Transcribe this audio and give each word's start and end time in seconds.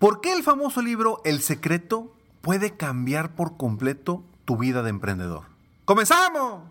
¿Por 0.00 0.22
qué 0.22 0.32
el 0.32 0.42
famoso 0.42 0.80
libro 0.80 1.20
El 1.26 1.42
secreto 1.42 2.16
puede 2.40 2.74
cambiar 2.74 3.34
por 3.34 3.58
completo 3.58 4.24
tu 4.46 4.56
vida 4.56 4.82
de 4.82 4.88
emprendedor? 4.88 5.42
¡Comenzamos! 5.84 6.62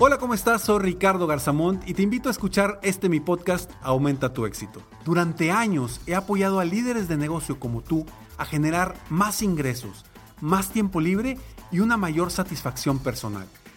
Hola, 0.00 0.18
¿cómo 0.18 0.34
estás? 0.34 0.62
Soy 0.62 0.80
Ricardo 0.80 1.28
Garzamont 1.28 1.88
y 1.88 1.94
te 1.94 2.02
invito 2.02 2.28
a 2.28 2.32
escuchar 2.32 2.80
este 2.82 3.08
mi 3.08 3.20
podcast 3.20 3.70
Aumenta 3.82 4.32
tu 4.32 4.46
éxito. 4.46 4.82
Durante 5.04 5.52
años 5.52 6.00
he 6.08 6.16
apoyado 6.16 6.58
a 6.58 6.64
líderes 6.64 7.06
de 7.06 7.16
negocio 7.16 7.60
como 7.60 7.82
tú 7.82 8.04
a 8.36 8.44
generar 8.44 8.96
más 9.10 9.42
ingresos, 9.42 10.04
más 10.40 10.70
tiempo 10.70 11.00
libre 11.00 11.38
y 11.70 11.78
una 11.78 11.96
mayor 11.96 12.32
satisfacción 12.32 12.98
personal. 12.98 13.46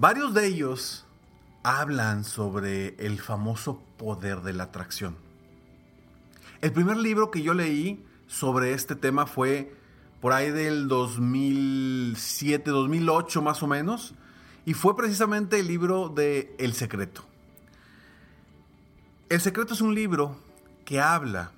Varios 0.00 0.32
de 0.32 0.46
ellos 0.46 1.04
hablan 1.62 2.24
sobre 2.24 2.94
el 3.04 3.20
famoso 3.20 3.82
poder 3.98 4.40
de 4.40 4.54
la 4.54 4.64
atracción. 4.64 5.14
El 6.62 6.72
primer 6.72 6.96
libro 6.96 7.30
que 7.30 7.42
yo 7.42 7.52
leí 7.52 8.02
sobre 8.26 8.72
este 8.72 8.96
tema 8.96 9.26
fue 9.26 9.76
por 10.22 10.32
ahí 10.32 10.52
del 10.52 10.88
2007, 10.88 12.70
2008 12.70 13.42
más 13.42 13.62
o 13.62 13.66
menos, 13.66 14.14
y 14.64 14.72
fue 14.72 14.96
precisamente 14.96 15.60
el 15.60 15.66
libro 15.66 16.08
de 16.08 16.56
El 16.58 16.72
Secreto. 16.72 17.26
El 19.28 19.42
Secreto 19.42 19.74
es 19.74 19.82
un 19.82 19.94
libro 19.94 20.34
que 20.86 21.02
habla 21.02 21.52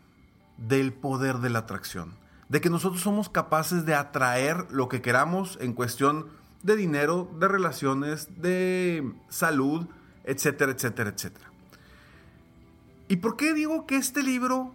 del 0.57 0.93
poder 0.93 1.37
de 1.39 1.51
la 1.51 1.61
atracción, 1.61 2.17
de 2.49 2.61
que 2.61 2.71
nosotros 2.71 3.03
somos 3.03 3.29
capaces 3.29 3.87
de 3.87 3.95
atraer 3.95 4.67
lo 4.73 4.89
que 4.89 5.01
queramos 5.01 5.59
en 5.61 5.75
cuestión 5.75 6.42
de 6.63 6.77
dinero, 6.77 7.31
de 7.39 7.49
relaciones, 7.49 8.29
de 8.41 9.13
salud, 9.29 9.87
etcétera, 10.25 10.73
etcétera, 10.73 11.11
etcétera. 11.11 11.47
¿Y 13.09 13.17
por 13.17 13.37
qué 13.37 13.53
digo 13.53 13.87
que 13.87 13.97
este 13.97 14.23
libro 14.23 14.73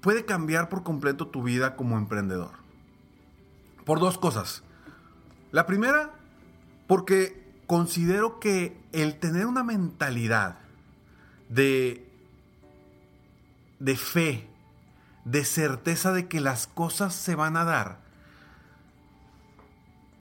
puede 0.00 0.24
cambiar 0.24 0.68
por 0.68 0.82
completo 0.82 1.28
tu 1.28 1.42
vida 1.42 1.76
como 1.76 1.98
emprendedor? 1.98 2.52
Por 3.84 4.00
dos 4.00 4.18
cosas. 4.18 4.62
La 5.50 5.66
primera, 5.66 6.10
porque 6.86 7.42
considero 7.66 8.40
que 8.40 8.76
el 8.92 9.18
tener 9.18 9.46
una 9.46 9.62
mentalidad 9.62 10.58
de, 11.48 12.08
de 13.78 13.96
fe, 13.96 14.48
de 15.24 15.44
certeza 15.44 16.12
de 16.12 16.26
que 16.26 16.40
las 16.40 16.66
cosas 16.66 17.14
se 17.14 17.34
van 17.34 17.56
a 17.56 17.64
dar, 17.64 18.00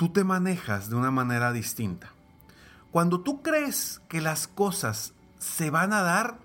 tú 0.02 0.10
te 0.10 0.24
manejas 0.24 0.90
de 0.90 0.96
una 0.96 1.12
manera 1.12 1.52
distinta. 1.52 2.12
Cuando 2.90 3.22
tú 3.22 3.44
crees 3.44 4.02
que 4.10 4.20
las 4.20 4.48
cosas 4.48 5.14
se 5.38 5.70
van 5.70 5.94
a 5.94 6.02
dar, 6.02 6.40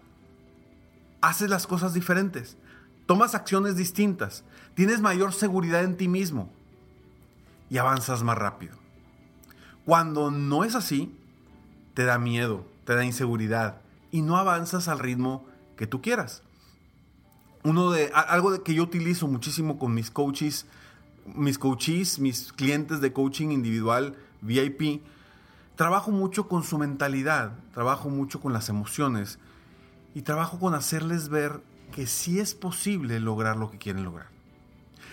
haces 1.22 1.48
las 1.48 1.66
cosas 1.66 1.94
diferentes, 1.94 2.58
tomas 3.06 3.34
acciones 3.34 3.74
distintas, 3.74 4.44
tienes 4.74 5.00
mayor 5.00 5.32
seguridad 5.32 5.84
en 5.84 5.96
ti 5.96 6.06
mismo 6.06 6.50
y 7.70 7.78
avanzas 7.78 8.22
más 8.22 8.36
rápido. 8.36 8.76
Cuando 9.86 10.30
no 10.30 10.62
es 10.62 10.74
así, 10.74 11.18
te 11.94 12.04
da 12.04 12.18
miedo, 12.18 12.66
te 12.84 12.94
da 12.94 13.06
inseguridad 13.06 13.80
y 14.10 14.20
no 14.20 14.36
avanzas 14.36 14.86
al 14.86 14.98
ritmo 14.98 15.46
que 15.78 15.86
tú 15.86 16.02
quieras. 16.02 16.42
Uno 17.64 17.90
de 17.90 18.12
algo 18.12 18.62
que 18.62 18.74
yo 18.74 18.82
utilizo 18.82 19.26
muchísimo 19.28 19.78
con 19.78 19.94
mis 19.94 20.10
coaches 20.10 20.66
mis 21.34 21.58
coaches, 21.58 22.18
mis 22.18 22.52
clientes 22.52 23.00
de 23.00 23.12
coaching 23.12 23.50
individual 23.50 24.16
VIP, 24.40 25.02
trabajo 25.74 26.10
mucho 26.10 26.48
con 26.48 26.62
su 26.62 26.78
mentalidad, 26.78 27.52
trabajo 27.72 28.08
mucho 28.08 28.40
con 28.40 28.52
las 28.52 28.68
emociones 28.68 29.38
y 30.14 30.22
trabajo 30.22 30.58
con 30.58 30.74
hacerles 30.74 31.28
ver 31.28 31.60
que 31.92 32.06
sí 32.06 32.40
es 32.40 32.54
posible 32.54 33.20
lograr 33.20 33.56
lo 33.56 33.70
que 33.70 33.78
quieren 33.78 34.04
lograr. 34.04 34.28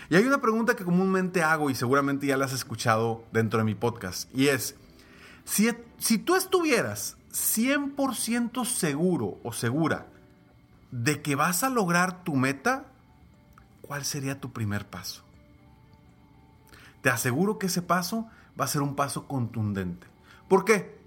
Y 0.10 0.16
hay 0.16 0.26
una 0.26 0.42
pregunta 0.42 0.76
que 0.76 0.84
comúnmente 0.84 1.44
hago 1.44 1.70
y 1.70 1.76
seguramente 1.76 2.28
ya 2.28 2.38
la 2.38 2.46
has 2.46 2.54
escuchado 2.54 3.24
dentro 3.32 3.60
de 3.60 3.66
mi 3.66 3.76
podcast 3.76 4.30
y 4.36 4.48
es, 4.48 4.76
si, 5.46 5.70
si 5.98 6.18
tú 6.18 6.36
estuvieras 6.36 7.18
100% 7.32 8.66
seguro 8.66 9.40
o 9.44 9.54
segura 9.54 10.08
de 10.92 11.22
que 11.22 11.36
vas 11.36 11.64
a 11.64 11.70
lograr 11.70 12.24
tu 12.24 12.36
meta, 12.36 12.86
¿cuál 13.82 14.06
sería 14.06 14.40
tu 14.40 14.52
primer 14.54 14.88
paso? 14.88 15.24
Te 17.04 17.10
aseguro 17.10 17.60
que 17.60 17.66
ese 17.66 17.82
paso 17.82 18.30
va 18.60 18.64
a 18.64 18.70
ser 18.70 18.82
un 18.82 18.96
paso 18.96 19.28
contundente. 19.28 20.08
¿Por 20.48 20.64
qué? 20.64 20.98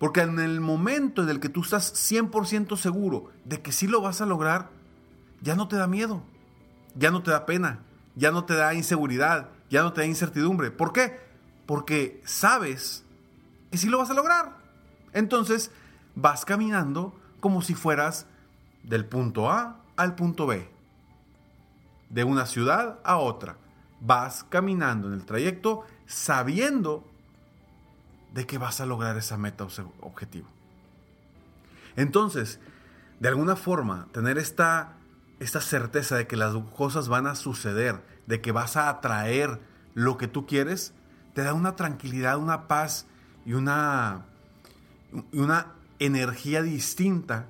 Porque 0.00 0.22
en 0.22 0.40
el 0.40 0.60
momento 0.60 1.22
en 1.22 1.28
el 1.28 1.38
que 1.38 1.48
tú 1.48 1.62
estás 1.62 1.94
100% 1.94 2.76
seguro 2.76 3.30
de 3.44 3.62
que 3.62 3.70
sí 3.70 3.86
lo 3.86 4.00
vas 4.00 4.20
a 4.20 4.26
lograr, 4.26 4.70
ya 5.42 5.54
no 5.54 5.68
te 5.68 5.76
da 5.76 5.86
miedo, 5.86 6.24
ya 6.96 7.12
no 7.12 7.22
te 7.22 7.30
da 7.30 7.46
pena, 7.46 7.78
ya 8.16 8.32
no 8.32 8.44
te 8.44 8.54
da 8.54 8.74
inseguridad, 8.74 9.48
ya 9.70 9.82
no 9.82 9.92
te 9.92 10.00
da 10.00 10.08
incertidumbre. 10.08 10.72
¿Por 10.72 10.92
qué? 10.92 11.20
Porque 11.66 12.20
sabes 12.24 13.04
que 13.70 13.78
sí 13.78 13.88
lo 13.88 13.98
vas 13.98 14.10
a 14.10 14.14
lograr. 14.14 14.56
Entonces 15.12 15.70
vas 16.16 16.44
caminando 16.44 17.14
como 17.38 17.62
si 17.62 17.74
fueras 17.74 18.26
del 18.82 19.04
punto 19.04 19.52
A 19.52 19.76
al 19.94 20.16
punto 20.16 20.48
B, 20.48 20.68
de 22.10 22.24
una 22.24 22.44
ciudad 22.46 22.98
a 23.04 23.18
otra 23.18 23.56
vas 24.00 24.44
caminando 24.44 25.08
en 25.08 25.14
el 25.14 25.24
trayecto 25.24 25.84
sabiendo 26.06 27.04
de 28.32 28.46
que 28.46 28.58
vas 28.58 28.80
a 28.80 28.86
lograr 28.86 29.16
esa 29.16 29.36
meta 29.36 29.66
objetivo. 30.00 30.48
Entonces, 31.96 32.58
de 33.20 33.28
alguna 33.28 33.56
forma, 33.56 34.08
tener 34.12 34.38
esta, 34.38 34.94
esta 35.38 35.60
certeza 35.60 36.16
de 36.16 36.26
que 36.26 36.36
las 36.36 36.54
cosas 36.76 37.08
van 37.08 37.26
a 37.26 37.36
suceder, 37.36 38.02
de 38.26 38.40
que 38.40 38.52
vas 38.52 38.76
a 38.76 38.88
atraer 38.88 39.60
lo 39.94 40.18
que 40.18 40.26
tú 40.26 40.46
quieres, 40.46 40.92
te 41.34 41.42
da 41.42 41.54
una 41.54 41.76
tranquilidad, 41.76 42.38
una 42.38 42.66
paz 42.66 43.06
y 43.46 43.52
una, 43.52 44.26
una 45.32 45.68
energía 45.98 46.62
distinta, 46.62 47.46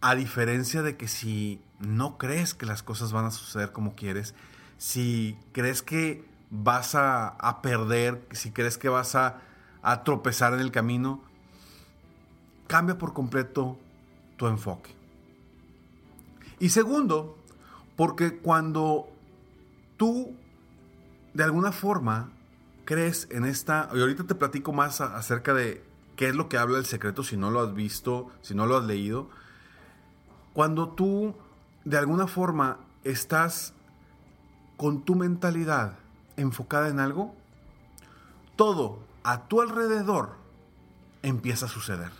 a 0.00 0.14
diferencia 0.14 0.82
de 0.82 0.96
que 0.96 1.06
si 1.06 1.60
no 1.78 2.18
crees 2.18 2.54
que 2.54 2.66
las 2.66 2.82
cosas 2.82 3.12
van 3.12 3.26
a 3.26 3.30
suceder 3.30 3.70
como 3.72 3.94
quieres, 3.94 4.34
si 4.78 5.36
crees 5.52 5.82
que 5.82 6.24
vas 6.50 6.94
a, 6.94 7.60
perder, 7.62 8.26
si 8.32 8.50
crees 8.50 8.78
que 8.78 8.88
vas 8.88 9.14
a, 9.14 9.40
a 9.82 10.04
tropezar 10.04 10.54
en 10.54 10.60
el 10.60 10.70
camino, 10.70 11.22
cambia 12.66 12.98
por 12.98 13.12
completo 13.12 13.78
tu 14.36 14.46
enfoque. 14.46 14.94
Y 16.58 16.68
segundo, 16.68 17.36
porque 17.96 18.38
cuando 18.38 19.08
tú 19.96 20.34
de 21.34 21.44
alguna 21.44 21.72
forma 21.72 22.30
crees 22.84 23.28
en 23.30 23.44
esta, 23.44 23.88
y 23.94 24.00
ahorita 24.00 24.24
te 24.24 24.34
platico 24.34 24.72
más 24.72 25.00
acerca 25.00 25.54
de 25.54 25.82
qué 26.16 26.28
es 26.28 26.34
lo 26.34 26.48
que 26.48 26.58
habla 26.58 26.78
el 26.78 26.84
secreto 26.84 27.22
si 27.24 27.36
no 27.36 27.50
lo 27.50 27.60
has 27.60 27.74
visto, 27.74 28.30
si 28.42 28.54
no 28.54 28.66
lo 28.66 28.76
has 28.76 28.84
leído, 28.84 29.28
cuando 30.52 30.88
tú 30.90 31.34
de 31.84 31.98
alguna 31.98 32.26
forma 32.26 32.78
estás 33.04 33.74
con 34.82 35.04
tu 35.04 35.14
mentalidad 35.14 35.92
enfocada 36.36 36.88
en 36.88 36.98
algo, 36.98 37.36
todo 38.56 38.98
a 39.22 39.46
tu 39.46 39.60
alrededor 39.60 40.30
empieza 41.22 41.66
a 41.66 41.68
suceder. 41.68 42.10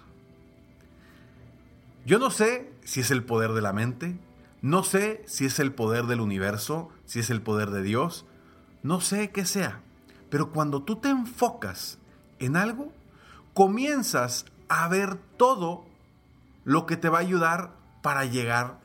Yo 2.07 2.21
no 2.21 2.31
sé 2.31 2.73
si 2.85 3.01
es 3.01 3.11
el 3.11 3.25
poder 3.25 3.51
de 3.51 3.63
la 3.63 3.73
mente, 3.73 4.17
no 4.61 4.85
sé 4.85 5.25
si 5.27 5.47
es 5.47 5.59
el 5.59 5.73
poder 5.75 6.05
del 6.05 6.21
universo, 6.21 6.89
si 7.05 7.19
es 7.19 7.31
el 7.31 7.43
poder 7.43 7.71
de 7.71 7.83
Dios, 7.83 8.27
no 8.85 9.01
sé 9.01 9.33
qué 9.33 9.45
sea, 9.45 9.81
pero 10.31 10.53
cuando 10.53 10.85
tú 10.85 10.95
te 10.95 11.09
enfocas 11.09 11.99
en 12.39 12.55
algo, 12.55 12.93
comienzas 13.55 14.45
a 14.69 14.87
ver 14.87 15.17
todo 15.37 15.85
lo 16.63 16.87
que 16.87 16.97
te 16.97 17.09
va 17.09 17.19
a 17.19 17.23
ayudar 17.23 17.73
para 18.03 18.25
llegar 18.25 18.79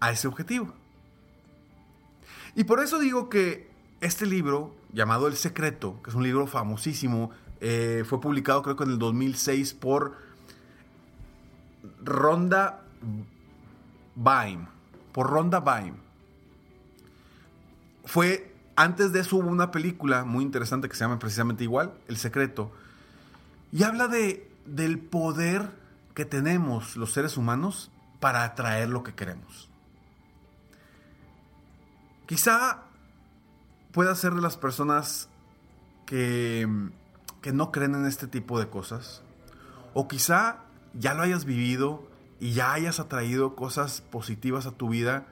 a 0.00 0.10
ese 0.10 0.28
objetivo. 0.28 0.74
Y 2.54 2.64
por 2.64 2.80
eso 2.80 2.98
digo 2.98 3.28
que 3.28 3.68
este 4.00 4.26
libro, 4.26 4.74
llamado 4.92 5.26
El 5.26 5.36
Secreto, 5.36 6.00
que 6.02 6.10
es 6.10 6.16
un 6.16 6.22
libro 6.22 6.46
famosísimo, 6.46 7.30
Eh, 7.66 8.04
fue 8.06 8.20
publicado 8.20 8.60
creo 8.62 8.76
que 8.76 8.84
en 8.84 8.90
el 8.90 8.98
2006 8.98 9.72
por 9.72 10.18
Ronda 12.02 12.82
Baim. 14.14 14.66
Por 15.12 15.30
Ronda 15.30 15.60
Baim. 15.60 15.94
Fue, 18.04 18.52
antes 18.76 19.12
de 19.12 19.20
eso 19.20 19.36
hubo 19.36 19.48
una 19.48 19.70
película 19.70 20.24
muy 20.24 20.44
interesante 20.44 20.90
que 20.90 20.94
se 20.94 21.04
llama 21.04 21.18
precisamente 21.18 21.64
igual, 21.64 21.94
El 22.06 22.18
Secreto. 22.18 22.70
Y 23.72 23.84
habla 23.84 24.08
de, 24.08 24.50
del 24.66 24.98
poder 24.98 25.70
que 26.12 26.26
tenemos 26.26 26.96
los 26.96 27.12
seres 27.12 27.38
humanos 27.38 27.90
para 28.20 28.44
atraer 28.44 28.90
lo 28.90 29.02
que 29.02 29.14
queremos. 29.14 29.70
Quizá 32.26 32.84
pueda 33.92 34.14
ser 34.14 34.32
de 34.32 34.40
las 34.40 34.56
personas 34.56 35.28
que, 36.06 36.68
que 37.40 37.52
no 37.52 37.70
creen 37.70 37.94
en 37.94 38.06
este 38.06 38.26
tipo 38.26 38.58
de 38.58 38.68
cosas. 38.68 39.22
O 39.92 40.08
quizá 40.08 40.58
ya 40.94 41.14
lo 41.14 41.22
hayas 41.22 41.44
vivido 41.44 42.08
y 42.40 42.52
ya 42.52 42.72
hayas 42.72 43.00
atraído 43.00 43.54
cosas 43.54 44.00
positivas 44.00 44.66
a 44.66 44.72
tu 44.72 44.88
vida 44.88 45.26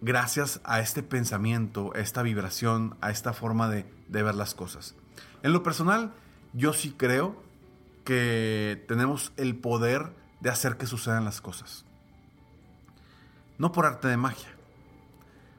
gracias 0.00 0.60
a 0.64 0.80
este 0.80 1.02
pensamiento, 1.02 1.92
a 1.94 1.98
esta 1.98 2.22
vibración, 2.22 2.96
a 3.00 3.10
esta 3.10 3.32
forma 3.32 3.68
de, 3.68 3.86
de 4.08 4.22
ver 4.22 4.34
las 4.34 4.54
cosas. 4.54 4.94
En 5.42 5.52
lo 5.52 5.62
personal, 5.62 6.12
yo 6.52 6.72
sí 6.72 6.94
creo 6.96 7.36
que 8.04 8.84
tenemos 8.88 9.32
el 9.36 9.56
poder 9.56 10.12
de 10.40 10.50
hacer 10.50 10.76
que 10.76 10.86
sucedan 10.86 11.24
las 11.24 11.40
cosas. 11.40 11.84
No 13.58 13.72
por 13.72 13.86
arte 13.86 14.08
de 14.08 14.16
magia. 14.16 14.55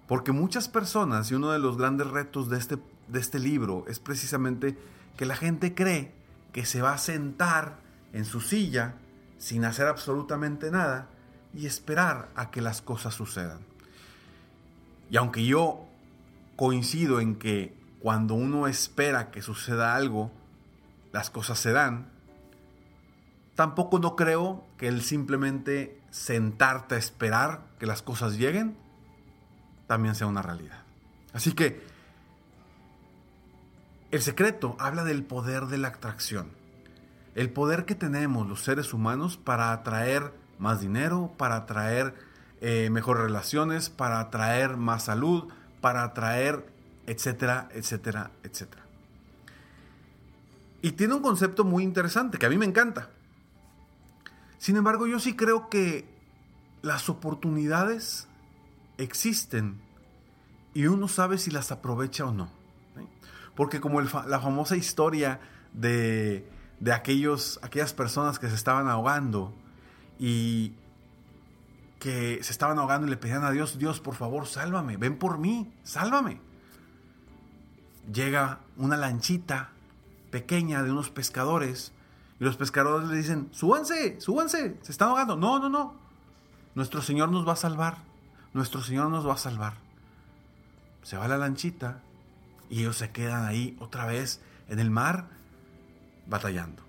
Porque 0.07 0.31
muchas 0.31 0.69
personas, 0.69 1.29
y 1.31 1.35
uno 1.35 1.51
de 1.51 1.59
los 1.59 1.77
grandes 1.77 2.07
retos 2.07 2.49
de 2.49 2.57
este, 2.57 2.77
de 3.07 3.19
este 3.19 3.39
libro 3.39 3.85
es 3.87 3.99
precisamente 3.99 4.77
que 5.17 5.25
la 5.25 5.35
gente 5.35 5.75
cree 5.75 6.13
que 6.53 6.65
se 6.65 6.81
va 6.81 6.93
a 6.93 6.97
sentar 6.97 7.79
en 8.13 8.23
su 8.23 8.39
silla 8.39 8.95
sin 9.37 9.65
hacer 9.65 9.87
absolutamente 9.87 10.71
nada 10.71 11.09
y 11.53 11.65
esperar 11.65 12.29
a 12.35 12.51
que 12.51 12.61
las 12.61 12.81
cosas 12.81 13.15
sucedan. 13.15 13.59
Y 15.09 15.17
aunque 15.17 15.45
yo 15.45 15.85
coincido 16.55 17.19
en 17.19 17.35
que 17.35 17.75
cuando 18.01 18.33
uno 18.33 18.67
espera 18.67 19.31
que 19.31 19.41
suceda 19.41 19.95
algo, 19.95 20.31
las 21.11 21.29
cosas 21.29 21.59
se 21.59 21.71
dan, 21.71 22.07
tampoco 23.55 23.99
no 23.99 24.15
creo 24.15 24.63
que 24.77 24.87
el 24.87 25.01
simplemente 25.01 25.99
sentarte 26.11 26.95
a 26.95 26.97
esperar 26.97 27.61
que 27.79 27.85
las 27.85 28.01
cosas 28.01 28.37
lleguen 28.37 28.77
también 29.87 30.15
sea 30.15 30.27
una 30.27 30.41
realidad. 30.41 30.83
Así 31.33 31.53
que 31.53 31.81
el 34.11 34.21
secreto 34.21 34.75
habla 34.79 35.03
del 35.03 35.23
poder 35.23 35.65
de 35.65 35.77
la 35.77 35.89
atracción. 35.89 36.49
El 37.35 37.49
poder 37.49 37.85
que 37.85 37.95
tenemos 37.95 38.47
los 38.47 38.63
seres 38.63 38.93
humanos 38.93 39.37
para 39.37 39.71
atraer 39.71 40.33
más 40.59 40.79
dinero, 40.79 41.33
para 41.37 41.55
atraer 41.55 42.15
eh, 42.61 42.89
mejores 42.89 43.23
relaciones, 43.23 43.89
para 43.89 44.19
atraer 44.19 44.77
más 44.77 45.03
salud, 45.03 45.51
para 45.81 46.03
atraer, 46.03 46.65
etcétera, 47.05 47.69
etcétera, 47.73 48.31
etcétera. 48.43 48.83
Y 50.81 50.93
tiene 50.93 51.15
un 51.15 51.21
concepto 51.21 51.63
muy 51.63 51.83
interesante 51.83 52.37
que 52.37 52.45
a 52.45 52.49
mí 52.49 52.57
me 52.57 52.65
encanta. 52.65 53.09
Sin 54.57 54.75
embargo, 54.77 55.05
yo 55.05 55.19
sí 55.19 55.35
creo 55.35 55.69
que 55.69 56.07
las 56.81 57.09
oportunidades 57.09 58.27
existen 58.97 59.79
y 60.73 60.87
uno 60.87 61.07
sabe 61.07 61.37
si 61.37 61.51
las 61.51 61.71
aprovecha 61.71 62.25
o 62.25 62.31
no. 62.31 62.49
Porque 63.55 63.81
como 63.81 64.01
la 64.01 64.39
famosa 64.39 64.75
historia 64.75 65.39
de, 65.73 66.47
de 66.79 66.93
aquellos, 66.93 67.59
aquellas 67.63 67.93
personas 67.93 68.37
que 68.37 68.47
se 68.49 68.55
estaban 68.55 68.87
ahogando 68.87 69.53
y 70.19 70.73
que 71.99 72.39
se 72.43 72.51
estaban 72.51 72.77
ahogando 72.77 73.07
y 73.07 73.09
le 73.09 73.17
pedían 73.17 73.43
a 73.43 73.51
Dios, 73.51 73.79
Dios, 73.79 73.99
por 73.99 74.15
favor, 74.15 74.45
sálvame, 74.45 74.97
ven 74.97 75.17
por 75.17 75.39
mí, 75.39 75.73
sálvame. 75.83 76.39
Llega 78.13 78.59
una 78.77 78.95
lanchita 78.97 79.71
pequeña 80.29 80.83
de 80.83 80.91
unos 80.91 81.09
pescadores 81.09 81.91
y 82.39 82.43
los 82.43 82.55
pescadores 82.55 83.09
le 83.09 83.17
dicen, 83.17 83.49
súbanse, 83.51 84.21
súbanse, 84.21 84.77
se 84.81 84.91
están 84.91 85.09
ahogando. 85.09 85.35
No, 85.35 85.59
no, 85.59 85.69
no. 85.69 85.95
Nuestro 86.75 87.01
Señor 87.01 87.31
nos 87.31 87.47
va 87.47 87.53
a 87.53 87.57
salvar. 87.57 88.06
Nuestro 88.57 88.81
Señor 88.81 89.11
nos 89.11 89.27
va 89.27 89.35
a 89.35 89.37
salvar. 89.37 89.75
Se 91.03 91.15
va 91.15 91.27
la 91.27 91.37
lanchita 91.37 91.99
y 92.71 92.79
ellos 92.79 92.97
se 92.97 93.11
quedan 93.11 93.45
ahí 93.45 93.77
otra 93.79 94.07
vez 94.07 94.41
en 94.67 94.79
el 94.79 94.89
mar 94.89 95.27
batallando. 96.25 96.81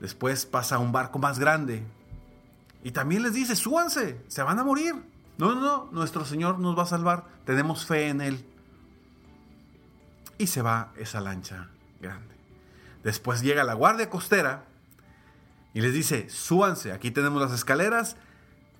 Después 0.00 0.46
pasa 0.46 0.78
un 0.78 0.92
barco 0.92 1.18
más 1.18 1.38
grande 1.38 1.82
y 2.82 2.92
también 2.92 3.22
les 3.22 3.34
dice, 3.34 3.54
súbanse, 3.54 4.18
se 4.28 4.42
van 4.42 4.58
a 4.58 4.64
morir. 4.64 4.94
No, 5.36 5.54
no, 5.54 5.60
no, 5.60 5.88
nuestro 5.92 6.24
Señor 6.24 6.58
nos 6.58 6.76
va 6.76 6.84
a 6.84 6.86
salvar, 6.86 7.26
tenemos 7.44 7.84
fe 7.84 8.08
en 8.08 8.22
Él. 8.22 8.42
Y 10.38 10.46
se 10.46 10.62
va 10.62 10.90
esa 10.96 11.20
lancha 11.20 11.68
grande. 12.00 12.34
Después 13.02 13.42
llega 13.42 13.62
la 13.62 13.74
guardia 13.74 14.08
costera 14.08 14.64
y 15.74 15.82
les 15.82 15.92
dice, 15.92 16.30
súbanse, 16.30 16.92
aquí 16.92 17.10
tenemos 17.10 17.42
las 17.42 17.52
escaleras, 17.52 18.16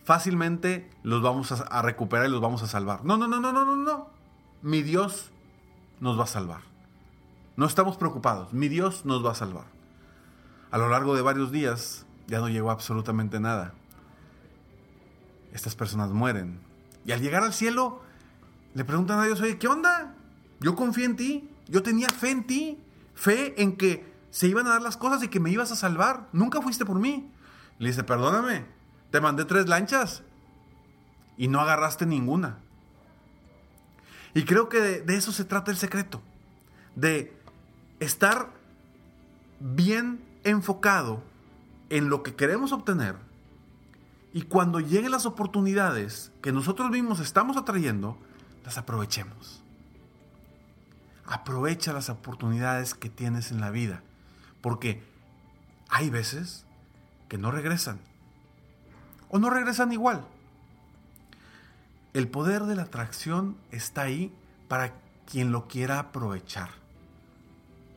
fácilmente 0.05 0.91
los 1.03 1.23
vamos 1.23 1.51
a, 1.51 1.83
recuperar 1.83 2.27
y 2.27 2.31
los 2.31 2.41
vamos 2.41 2.63
a 2.63 2.67
salvar. 2.67 3.05
No, 3.05 3.17
no, 3.17 3.27
no, 3.27 3.41
no, 3.41 3.53
no, 3.53 3.65
no, 3.65 3.77
no. 3.77 4.11
Mi 4.63 4.83
Dios 4.83 5.31
nos 6.01 6.19
va 6.19 6.25
a 6.25 6.29
salvar. 6.29 6.61
No 7.57 7.67
estamos 7.67 7.97
preocupados, 7.97 8.53
mi 8.53 8.69
Dios 8.69 9.05
nos 9.05 9.25
va 9.25 9.33
a 9.33 9.35
salvar. 9.35 9.65
A 10.71 10.79
lo 10.79 10.89
largo 10.89 11.15
de 11.15 11.23
varios 11.23 11.53
días 11.53 12.05
ya 12.27 12.41
no 12.41 12.49
llegó 12.49 12.71
absolutamente 12.71 13.41
nada. 13.41 13.75
Estas 15.53 15.75
personas 15.75 16.11
mueren. 16.11 16.61
Y 17.07 17.13
al 17.13 17.21
llegar 17.21 17.43
al 17.43 17.53
cielo, 17.53 18.03
le 18.75 18.85
preguntan 18.85 19.21
a 19.21 19.25
Dios, 19.25 19.41
oye, 19.41 19.59
¿qué 19.59 19.69
onda? 19.69 20.15
Yo 20.61 20.75
confié 20.75 21.05
en 21.05 21.17
ti, 21.17 21.51
yo 21.69 21.83
tenía 21.83 22.09
fe 22.09 22.31
en 22.31 22.47
ti, 22.47 22.83
fe 23.15 23.61
en 23.63 23.77
que 23.77 24.13
se 24.31 24.49
iban 24.49 24.67
a 24.67 24.71
dar 24.71 24.83
las 24.83 24.97
cosas 24.97 25.23
y 25.23 25.29
que 25.29 25.39
me 25.39 25.51
ibas 25.51 25.71
a 25.71 25.77
salvar. 25.77 26.29
Nunca 26.33 26.61
fuiste 26.61 26.85
por 26.85 26.99
mí. 26.99 27.31
Le 27.79 27.89
dice, 27.89 28.03
perdóname, 28.03 28.67
te 29.15 29.21
mandé 29.21 29.45
tres 29.45 29.69
lanchas 29.69 30.25
y 31.37 31.47
no 31.47 31.61
agarraste 31.61 32.05
ninguna. 32.05 32.59
Y 34.35 34.43
creo 34.45 34.69
que 34.69 34.81
de, 34.81 35.17
eso 35.17 35.31
se 35.31 35.45
trata 35.45 35.71
el 35.71 35.77
secreto. 35.77 36.21
De 36.97 37.33
estar 38.01 38.51
bien 39.61 40.21
enfocado 40.43 41.23
en 41.91 42.09
lo 42.09 42.25
que 42.25 42.35
queremos 42.35 42.73
obtener 42.73 43.15
y 44.33 44.43
cuando 44.43 44.81
lleguen 44.81 45.13
las 45.13 45.27
oportunidades 45.27 46.33
que 46.43 46.51
nosotros 46.51 46.91
mismos 46.91 47.21
estamos 47.21 47.57
atrayendo, 47.57 48.19
las 48.65 48.79
aprovechemos. 48.79 49.63
Aprovecha 51.25 51.93
las 51.93 52.09
oportunidades 52.09 52.95
que 52.95 53.11
tienes 53.11 53.53
en 53.53 53.61
la 53.61 53.71
vida 53.71 54.03
porque 54.61 55.05
hay 55.89 56.11
veces 56.11 56.67
que 57.29 57.39
no 57.39 57.53
regresan. 57.53 58.01
O 59.35 59.41
no 59.41 59.51
regresan 59.51 59.91
igual. 59.91 60.25
El 62.13 62.29
poder 62.29 62.67
de 62.67 62.77
la 62.77 62.83
atracción 62.83 63.57
está 63.73 64.03
ahí 64.03 64.33
para 64.69 64.95
quien 65.27 65.51
lo 65.51 65.67
quiera 65.67 65.99
aprovechar. 65.99 66.71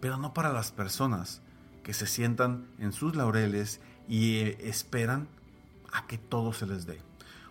Pero 0.02 0.18
no 0.18 0.34
para 0.34 0.52
las 0.52 0.72
personas 0.72 1.44
que 1.84 1.94
se 1.94 2.08
sientan 2.08 2.66
en 2.80 2.92
sus 2.92 3.16
laureles 3.16 3.82
y 4.10 4.38
eh, 4.38 4.58
esperan 4.62 5.28
a 5.94 6.08
que 6.08 6.18
todo 6.18 6.54
se 6.54 6.66
les 6.66 6.88
dé. 6.88 7.00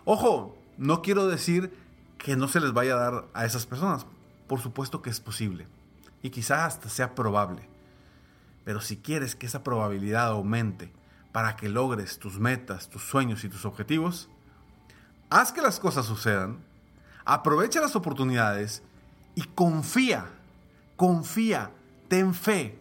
Ojo, 0.03 0.57
no 0.77 1.01
quiero 1.01 1.27
decir 1.27 1.73
que 2.17 2.35
no 2.35 2.49
se 2.49 2.59
les 2.59 2.73
vaya 2.73 2.95
a 2.95 2.99
dar 2.99 3.25
a 3.33 3.45
esas 3.45 3.65
personas. 3.65 4.05
Por 4.47 4.59
supuesto 4.59 5.01
que 5.01 5.11
es 5.11 5.21
posible. 5.21 5.65
Y 6.21 6.31
quizá 6.31 6.65
hasta 6.65 6.89
sea 6.89 7.15
probable. 7.15 7.61
Pero 8.65 8.81
si 8.81 8.97
quieres 8.97 9.37
que 9.37 9.45
esa 9.45 9.63
probabilidad 9.63 10.27
aumente 10.27 10.91
para 11.37 11.55
que 11.55 11.69
logres 11.69 12.17
tus 12.17 12.39
metas, 12.39 12.89
tus 12.89 13.03
sueños 13.03 13.43
y 13.43 13.49
tus 13.49 13.63
objetivos, 13.63 14.27
haz 15.29 15.51
que 15.51 15.61
las 15.61 15.79
cosas 15.79 16.07
sucedan, 16.07 16.57
aprovecha 17.25 17.79
las 17.79 17.95
oportunidades 17.95 18.81
y 19.35 19.43
confía, 19.43 20.25
confía, 20.95 21.69
ten 22.07 22.33
fe, 22.33 22.79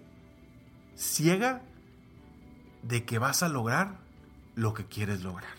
ciega 0.96 1.60
de 2.82 3.04
que 3.04 3.18
vas 3.18 3.42
a 3.42 3.50
lograr 3.50 3.98
lo 4.54 4.72
que 4.72 4.86
quieres 4.86 5.22
lograr. 5.22 5.52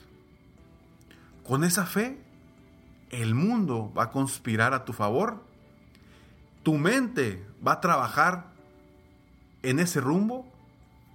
Con 1.44 1.64
esa 1.64 1.86
fe, 1.86 2.20
el 3.12 3.36
mundo 3.36 3.94
va 3.96 4.06
a 4.06 4.10
conspirar 4.10 4.74
a 4.74 4.86
tu 4.86 4.94
favor, 4.94 5.44
tu 6.64 6.80
mente 6.80 7.46
va 7.64 7.74
a 7.74 7.80
trabajar 7.80 8.48
en 9.62 9.78
ese 9.78 10.02
rumbo 10.02 10.52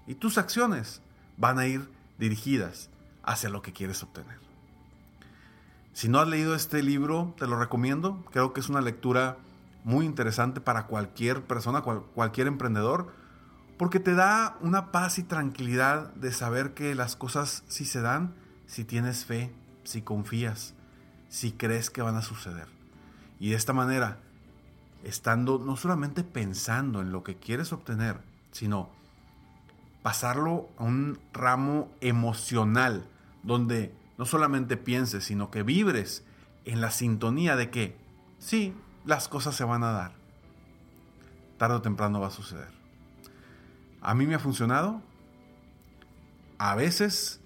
y 0.07 0.15
tus 0.15 0.39
acciones 0.39 1.03
van 1.43 1.59
a 1.59 1.67
ir 1.67 1.91
dirigidas 2.19 2.89
hacia 3.25 3.51
lo 3.51 3.63
que 3.63 3.73
quieres 3.73 4.01
obtener. 4.05 4.39
Si 5.93 6.09
no 6.09 6.21
has 6.21 6.29
leído 6.29 6.55
este 6.55 6.85
libro, 6.85 7.35
te 7.37 7.49
lo 7.49 7.59
recomiendo. 7.59 8.25
Creo 8.31 8.53
que 8.53 8.61
es 8.61 8.69
una 8.69 8.81
lectura 8.81 9.39
muy 9.83 10.07
interesante 10.07 10.61
para 10.61 10.87
cualquier 10.87 11.43
persona, 11.43 11.83
cualquier 11.83 12.47
emprendedor 12.47 13.13
Porque 13.77 13.99
te 13.99 14.15
da 14.15 14.57
una 14.61 14.93
paz 14.93 15.19
y 15.19 15.25
tranquilidad 15.25 16.15
de 16.15 16.33
saber 16.33 16.75
que 16.75 16.95
las 16.95 17.17
cosas 17.17 17.65
sí 17.67 17.85
se 17.85 18.01
dan 18.01 18.33
si 18.67 18.85
tienes 18.85 19.25
fe, 19.25 19.53
si 19.83 20.03
confías, 20.03 20.75
si 21.29 21.51
crees 21.51 21.91
que 21.91 22.03
van 22.03 22.15
a 22.15 22.23
suceder. 22.23 22.69
Y 23.41 23.51
de 23.51 23.57
esta 23.57 23.73
manera, 23.73 24.19
estando 25.03 25.59
no 25.59 25.77
solamente 25.77 26.23
pensando 26.23 27.01
en 27.01 27.11
lo 27.11 27.25
que 27.25 27.35
quieres 27.35 27.73
obtener, 27.73 28.21
sino 28.53 28.91
pasarlo 30.03 30.69
a 30.77 30.85
un 30.85 31.19
ramo 31.33 31.91
emocional, 32.01 33.07
donde 33.43 33.95
no 34.19 34.27
solamente 34.27 34.77
pienses, 34.77 35.25
sino 35.25 35.51
que 35.51 35.63
vibres 35.63 36.25
en 36.65 36.81
la 36.81 36.91
sintonía 36.91 37.57
de 37.57 37.71
que 37.71 37.97
sí, 38.39 38.75
las 39.05 39.29
cosas 39.29 39.55
se 39.55 39.65
van 39.65 39.85
a 39.85 39.93
dar. 39.93 40.13
Tarde 41.59 41.77
o 41.77 41.83
temprano 41.83 42.21
va 42.21 42.29
a 42.29 42.31
suceder. 42.31 42.69
A 44.01 44.15
mí 44.15 44.27
me 44.27 44.35
ha 44.35 44.39
funcionado. 44.39 45.01
A 46.59 46.75
veces, 46.75 47.41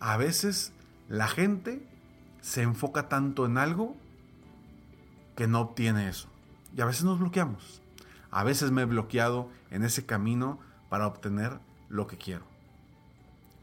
a 0.00 0.16
veces 0.16 0.72
la 1.08 1.28
gente 1.28 1.86
se 2.40 2.62
enfoca 2.62 3.08
tanto 3.08 3.46
en 3.46 3.58
algo 3.58 3.96
que 5.36 5.46
no 5.46 5.60
obtiene 5.60 6.08
eso. 6.08 6.28
Y 6.76 6.80
a 6.80 6.86
veces 6.86 7.04
nos 7.04 7.18
bloqueamos. 7.18 7.82
A 8.30 8.44
veces 8.44 8.70
me 8.70 8.82
he 8.82 8.86
bloqueado 8.86 9.48
en 9.70 9.84
ese 9.84 10.06
camino 10.06 10.58
para 10.88 11.06
obtener 11.06 11.60
lo 11.92 12.08
que 12.08 12.16
quiero. 12.16 12.44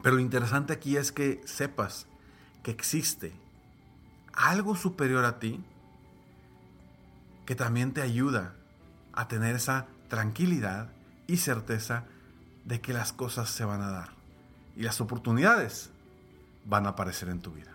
Pero 0.02 0.16
lo 0.16 0.22
interesante 0.22 0.72
aquí 0.72 0.96
es 0.96 1.12
que 1.12 1.42
sepas 1.46 2.06
que 2.64 2.72
existe 2.72 3.34
algo 4.34 4.76
superior 4.76 5.26
a 5.26 5.40
ti 5.40 5.62
que 7.46 7.56
también 7.56 7.94
te 7.94 8.02
ayuda 8.02 8.54
a 9.12 9.28
tener 9.28 9.56
esa 9.56 9.88
tranquilidad 10.08 10.90
y 11.28 11.38
certeza 11.38 12.06
de 12.64 12.80
que 12.80 12.94
las 12.94 13.12
cosas 13.12 13.50
se 13.50 13.66
van 13.66 13.82
a 13.82 13.92
dar 13.92 14.10
y 14.76 14.84
las 14.84 15.02
oportunidades 15.02 15.90
van 16.66 16.86
a 16.86 16.90
aparecer 16.90 17.30
en 17.30 17.42
tu 17.42 17.52
vida. 17.52 17.72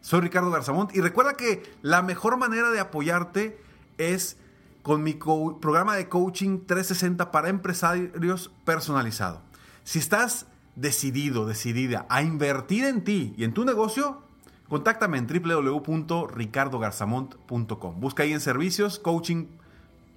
Soy 0.00 0.20
Ricardo 0.20 0.50
Garzamont 0.50 0.94
y 0.94 1.00
recuerda 1.00 1.34
que 1.34 1.62
la 1.80 2.02
mejor 2.02 2.36
manera 2.36 2.70
de 2.70 2.80
apoyarte 2.80 3.58
es 3.96 4.36
con 4.84 5.02
mi 5.02 5.14
programa 5.14 5.96
de 5.96 6.08
coaching 6.10 6.66
360 6.66 7.32
para 7.32 7.48
empresarios 7.48 8.52
personalizado. 8.66 9.40
Si 9.82 9.98
estás 9.98 10.44
decidido, 10.76 11.46
decidida 11.46 12.04
a 12.10 12.22
invertir 12.22 12.84
en 12.84 13.02
ti 13.02 13.32
y 13.38 13.44
en 13.44 13.54
tu 13.54 13.64
negocio, 13.64 14.20
contáctame 14.68 15.16
en 15.16 15.26
www.ricardogarzamont.com. 15.26 17.98
Busca 17.98 18.24
ahí 18.24 18.34
en 18.34 18.40
servicios, 18.40 18.98
coaching 18.98 19.46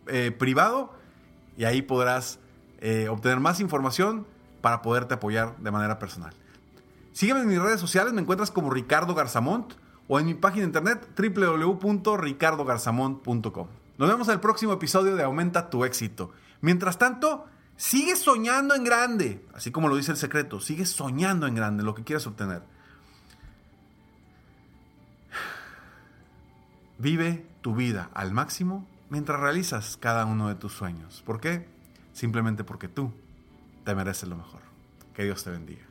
eh, 0.08 0.36
privado 0.38 0.92
y 1.56 1.64
ahí 1.64 1.82
podrás 1.82 2.40
eh, 2.82 3.08
obtener 3.08 3.40
más 3.40 3.62
información 3.62 4.28
para 4.60 4.82
poderte 4.82 5.14
apoyar 5.14 5.56
de 5.60 5.72
manera 5.72 5.98
personal. 5.98 6.34
Sígueme 7.14 7.40
en 7.40 7.48
mis 7.48 7.62
redes 7.62 7.80
sociales, 7.80 8.12
me 8.12 8.20
encuentras 8.20 8.52
como 8.52 8.70
Ricardo 8.70 9.16
Garzamont 9.16 9.76
o 10.10 10.20
en 10.20 10.26
mi 10.26 10.34
página 10.34 10.64
de 10.64 10.68
internet 10.68 11.08
www.ricardogarzamont.com. 11.18 13.87
Nos 13.98 14.10
vemos 14.10 14.28
en 14.28 14.36
el 14.36 14.40
próximo 14.40 14.74
episodio 14.74 15.16
de 15.16 15.24
Aumenta 15.24 15.70
tu 15.70 15.84
éxito. 15.84 16.32
Mientras 16.62 16.98
tanto, 16.98 17.46
sigue 17.76 18.16
soñando 18.16 18.76
en 18.76 18.84
grande, 18.84 19.46
así 19.54 19.72
como 19.72 19.90
lo 19.90 19.96
dice 19.96 20.12
el 20.12 20.18
secreto, 20.18 20.60
sigue 20.60 20.86
soñando 20.86 21.48
en 21.48 21.56
grande 21.56 21.84
lo 21.84 21.96
que 21.96 22.04
quieras 22.04 22.28
obtener. 22.28 22.62
Vive 27.00 27.46
tu 27.62 27.76
vida 27.76 28.10
al 28.14 28.32
máximo 28.32 28.88
mientras 29.10 29.40
realizas 29.40 29.98
cada 29.98 30.26
uno 30.26 30.48
de 30.48 30.56
tus 30.56 30.74
sueños. 30.74 31.24
¿Por 31.26 31.40
qué? 31.40 31.68
Simplemente 32.14 32.64
porque 32.64 32.88
tú 32.88 33.12
te 33.84 33.94
mereces 33.96 34.28
lo 34.28 34.36
mejor. 34.36 34.62
Que 35.14 35.24
Dios 35.24 35.44
te 35.44 35.52
bendiga. 35.52 35.84